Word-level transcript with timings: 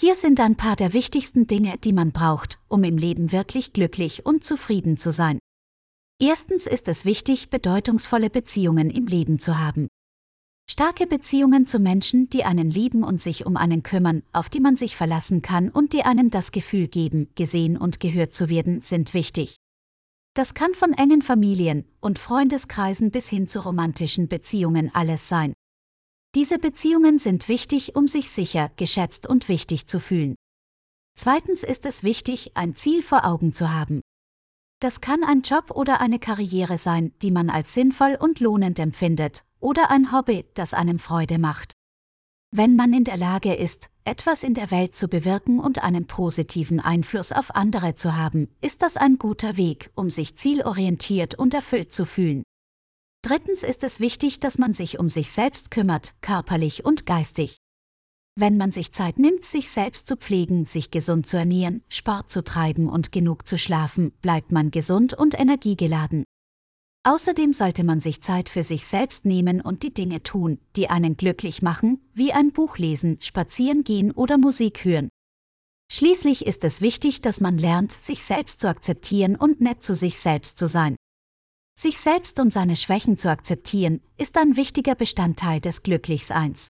Hier 0.00 0.14
sind 0.14 0.38
ein 0.38 0.54
paar 0.54 0.76
der 0.76 0.92
wichtigsten 0.92 1.48
Dinge, 1.48 1.76
die 1.78 1.92
man 1.92 2.12
braucht, 2.12 2.60
um 2.68 2.84
im 2.84 2.98
Leben 2.98 3.32
wirklich 3.32 3.72
glücklich 3.72 4.24
und 4.24 4.44
zufrieden 4.44 4.96
zu 4.96 5.10
sein. 5.10 5.40
Erstens 6.22 6.68
ist 6.68 6.86
es 6.86 7.04
wichtig, 7.04 7.50
bedeutungsvolle 7.50 8.30
Beziehungen 8.30 8.90
im 8.90 9.08
Leben 9.08 9.40
zu 9.40 9.58
haben. 9.58 9.88
Starke 10.70 11.08
Beziehungen 11.08 11.66
zu 11.66 11.80
Menschen, 11.80 12.30
die 12.30 12.44
einen 12.44 12.70
lieben 12.70 13.02
und 13.02 13.20
sich 13.20 13.44
um 13.44 13.56
einen 13.56 13.82
kümmern, 13.82 14.22
auf 14.32 14.48
die 14.48 14.60
man 14.60 14.76
sich 14.76 14.94
verlassen 14.94 15.42
kann 15.42 15.68
und 15.68 15.92
die 15.92 16.04
einem 16.04 16.30
das 16.30 16.52
Gefühl 16.52 16.86
geben, 16.86 17.28
gesehen 17.34 17.76
und 17.76 17.98
gehört 17.98 18.32
zu 18.32 18.48
werden, 18.48 18.80
sind 18.80 19.14
wichtig. 19.14 19.56
Das 20.34 20.54
kann 20.54 20.74
von 20.74 20.92
engen 20.92 21.22
Familien 21.22 21.84
und 22.00 22.20
Freundeskreisen 22.20 23.10
bis 23.10 23.28
hin 23.28 23.48
zu 23.48 23.64
romantischen 23.64 24.28
Beziehungen 24.28 24.94
alles 24.94 25.28
sein. 25.28 25.54
Diese 26.34 26.58
Beziehungen 26.58 27.18
sind 27.18 27.48
wichtig, 27.48 27.96
um 27.96 28.06
sich 28.06 28.30
sicher, 28.30 28.70
geschätzt 28.76 29.26
und 29.26 29.48
wichtig 29.48 29.86
zu 29.86 29.98
fühlen. 29.98 30.34
Zweitens 31.16 31.64
ist 31.64 31.86
es 31.86 32.02
wichtig, 32.02 32.52
ein 32.54 32.74
Ziel 32.74 33.02
vor 33.02 33.24
Augen 33.24 33.52
zu 33.52 33.72
haben. 33.72 34.02
Das 34.80 35.00
kann 35.00 35.24
ein 35.24 35.42
Job 35.42 35.72
oder 35.72 36.00
eine 36.00 36.18
Karriere 36.20 36.78
sein, 36.78 37.12
die 37.22 37.32
man 37.32 37.50
als 37.50 37.74
sinnvoll 37.74 38.16
und 38.20 38.38
lohnend 38.38 38.78
empfindet, 38.78 39.44
oder 39.58 39.90
ein 39.90 40.12
Hobby, 40.12 40.44
das 40.54 40.74
einem 40.74 41.00
Freude 41.00 41.38
macht. 41.38 41.72
Wenn 42.54 42.76
man 42.76 42.92
in 42.92 43.04
der 43.04 43.16
Lage 43.16 43.54
ist, 43.54 43.90
etwas 44.04 44.42
in 44.42 44.54
der 44.54 44.70
Welt 44.70 44.94
zu 44.96 45.08
bewirken 45.08 45.58
und 45.60 45.82
einen 45.82 46.06
positiven 46.06 46.80
Einfluss 46.80 47.32
auf 47.32 47.54
andere 47.54 47.94
zu 47.94 48.16
haben, 48.16 48.48
ist 48.60 48.82
das 48.82 48.96
ein 48.96 49.18
guter 49.18 49.56
Weg, 49.56 49.90
um 49.94 50.08
sich 50.08 50.36
zielorientiert 50.36 51.34
und 51.34 51.52
erfüllt 51.52 51.92
zu 51.92 52.06
fühlen. 52.06 52.42
Drittens 53.22 53.62
ist 53.62 53.82
es 53.82 54.00
wichtig, 54.00 54.40
dass 54.40 54.58
man 54.58 54.72
sich 54.72 54.98
um 54.98 55.08
sich 55.08 55.30
selbst 55.30 55.70
kümmert, 55.70 56.14
körperlich 56.20 56.84
und 56.84 57.04
geistig. 57.04 57.58
Wenn 58.36 58.56
man 58.56 58.70
sich 58.70 58.92
Zeit 58.92 59.18
nimmt, 59.18 59.44
sich 59.44 59.68
selbst 59.68 60.06
zu 60.06 60.16
pflegen, 60.16 60.64
sich 60.64 60.92
gesund 60.92 61.26
zu 61.26 61.36
ernähren, 61.36 61.82
Sport 61.88 62.30
zu 62.30 62.44
treiben 62.44 62.88
und 62.88 63.10
genug 63.10 63.48
zu 63.48 63.58
schlafen, 63.58 64.12
bleibt 64.22 64.52
man 64.52 64.70
gesund 64.70 65.12
und 65.12 65.38
energiegeladen. 65.38 66.22
Außerdem 67.04 67.52
sollte 67.52 67.82
man 67.82 68.00
sich 68.00 68.22
Zeit 68.22 68.48
für 68.48 68.62
sich 68.62 68.84
selbst 68.84 69.24
nehmen 69.24 69.60
und 69.60 69.82
die 69.82 69.92
Dinge 69.92 70.22
tun, 70.22 70.60
die 70.76 70.88
einen 70.88 71.16
glücklich 71.16 71.62
machen, 71.62 72.00
wie 72.14 72.32
ein 72.32 72.52
Buch 72.52 72.78
lesen, 72.78 73.18
spazieren 73.20 73.82
gehen 73.82 74.12
oder 74.12 74.38
Musik 74.38 74.84
hören. 74.84 75.08
Schließlich 75.90 76.46
ist 76.46 76.64
es 76.64 76.80
wichtig, 76.80 77.22
dass 77.22 77.40
man 77.40 77.58
lernt, 77.58 77.92
sich 77.92 78.22
selbst 78.22 78.60
zu 78.60 78.68
akzeptieren 78.68 79.36
und 79.36 79.60
nett 79.60 79.82
zu 79.82 79.94
sich 79.94 80.18
selbst 80.18 80.58
zu 80.58 80.68
sein. 80.68 80.96
Sich 81.80 82.00
selbst 82.00 82.40
und 82.40 82.52
seine 82.52 82.74
Schwächen 82.74 83.16
zu 83.16 83.30
akzeptieren, 83.30 84.00
ist 84.16 84.36
ein 84.36 84.56
wichtiger 84.56 84.96
Bestandteil 84.96 85.60
des 85.60 85.84
Glücklichseins. 85.84 86.70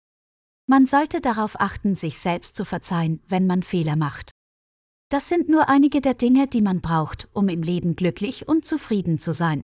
Man 0.67 0.87
sollte 0.87 1.21
darauf 1.21 1.61
achten, 1.61 1.95
sich 1.95 2.19
selbst 2.19 2.57
zu 2.57 2.65
verzeihen, 2.65 3.23
wenn 3.29 3.47
man 3.47 3.63
Fehler 3.63 3.95
macht. 3.95 4.33
Das 5.09 5.29
sind 5.29 5.49
nur 5.49 5.69
einige 5.69 6.01
der 6.01 6.15
Dinge, 6.15 6.49
die 6.49 6.63
man 6.63 6.81
braucht, 6.81 7.29
um 7.33 7.49
im 7.49 7.63
Leben 7.63 7.95
glücklich 7.95 8.49
und 8.49 8.67
zufrieden 8.67 9.19
zu 9.19 9.33
sein. 9.33 9.63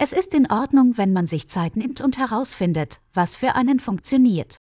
Es 0.00 0.12
ist 0.12 0.34
in 0.34 0.48
Ordnung, 0.48 0.98
wenn 0.98 1.12
man 1.12 1.26
sich 1.26 1.48
Zeit 1.48 1.74
nimmt 1.74 2.00
und 2.00 2.16
herausfindet, 2.16 3.00
was 3.12 3.34
für 3.34 3.56
einen 3.56 3.80
funktioniert. 3.80 4.56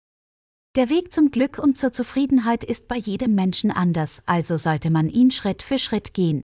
Der 0.74 0.88
Weg 0.88 1.12
zum 1.12 1.30
Glück 1.30 1.58
und 1.58 1.76
zur 1.76 1.92
Zufriedenheit 1.92 2.64
ist 2.64 2.88
bei 2.88 2.96
jedem 2.96 3.34
Menschen 3.34 3.70
anders, 3.70 4.22
also 4.24 4.56
sollte 4.56 4.88
man 4.88 5.10
ihn 5.10 5.30
Schritt 5.30 5.62
für 5.62 5.78
Schritt 5.78 6.14
gehen. 6.14 6.40